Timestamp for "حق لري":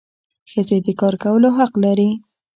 1.57-2.09